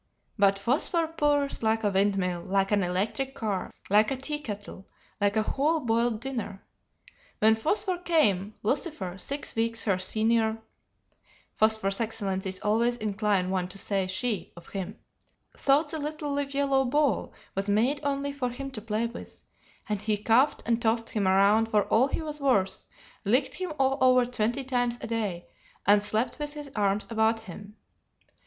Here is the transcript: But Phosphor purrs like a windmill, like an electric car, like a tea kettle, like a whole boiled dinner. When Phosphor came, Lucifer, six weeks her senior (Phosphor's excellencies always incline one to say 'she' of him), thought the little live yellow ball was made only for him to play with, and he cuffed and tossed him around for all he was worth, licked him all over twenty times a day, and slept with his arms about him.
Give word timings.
But 0.35 0.57
Phosphor 0.57 1.05
purrs 1.09 1.61
like 1.61 1.83
a 1.83 1.91
windmill, 1.91 2.41
like 2.41 2.71
an 2.71 2.81
electric 2.81 3.35
car, 3.35 3.69
like 3.87 4.09
a 4.09 4.17
tea 4.17 4.39
kettle, 4.39 4.87
like 5.21 5.37
a 5.37 5.43
whole 5.43 5.79
boiled 5.79 6.21
dinner. 6.21 6.63
When 7.37 7.53
Phosphor 7.53 7.99
came, 7.99 8.55
Lucifer, 8.63 9.19
six 9.19 9.55
weeks 9.55 9.83
her 9.83 9.99
senior 9.99 10.57
(Phosphor's 11.53 12.01
excellencies 12.01 12.57
always 12.61 12.97
incline 12.97 13.51
one 13.51 13.67
to 13.67 13.77
say 13.77 14.07
'she' 14.07 14.51
of 14.57 14.69
him), 14.69 14.97
thought 15.55 15.89
the 15.91 15.99
little 15.99 16.31
live 16.33 16.55
yellow 16.55 16.83
ball 16.83 17.31
was 17.53 17.69
made 17.69 17.99
only 18.01 18.33
for 18.33 18.49
him 18.49 18.71
to 18.71 18.81
play 18.81 19.05
with, 19.05 19.43
and 19.87 20.01
he 20.01 20.17
cuffed 20.17 20.63
and 20.65 20.81
tossed 20.81 21.09
him 21.09 21.27
around 21.27 21.67
for 21.69 21.83
all 21.89 22.07
he 22.07 22.23
was 22.23 22.39
worth, 22.41 22.87
licked 23.23 23.53
him 23.53 23.71
all 23.77 23.99
over 24.01 24.25
twenty 24.25 24.63
times 24.63 24.97
a 24.99 25.05
day, 25.05 25.45
and 25.85 26.01
slept 26.01 26.39
with 26.39 26.53
his 26.53 26.71
arms 26.75 27.05
about 27.11 27.41
him. 27.41 27.75